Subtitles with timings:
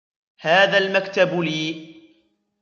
[0.41, 1.91] هذا المكتب لي.